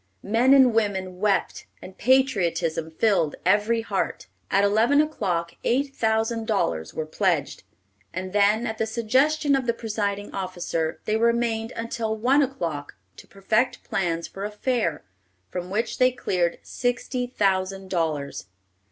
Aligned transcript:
Men 0.23 0.55
and 0.55 0.73
women 0.73 1.19
wept, 1.19 1.67
and 1.79 1.95
patriotism 1.95 2.89
filled 2.89 3.35
every 3.45 3.81
heart. 3.81 4.25
At 4.49 4.63
eleven 4.63 4.99
o'clock 4.99 5.53
eight 5.63 5.95
thousand 5.95 6.47
dollars 6.47 6.91
were 6.95 7.05
pledged, 7.05 7.61
and 8.11 8.33
then, 8.33 8.65
at 8.65 8.79
the 8.79 8.87
suggestion 8.87 9.55
of 9.55 9.67
the 9.67 9.75
presiding 9.75 10.33
officer, 10.33 10.99
they 11.05 11.17
remained 11.17 11.71
until 11.75 12.17
one 12.17 12.41
o'clock 12.41 12.95
to 13.17 13.27
perfect 13.27 13.83
plans 13.83 14.27
for 14.27 14.43
a 14.43 14.49
fair, 14.49 15.03
from 15.51 15.69
which 15.69 15.99
they 15.99 16.09
cleared 16.09 16.57
sixty 16.63 17.27
thousand 17.27 17.91
dollars. 17.91 18.47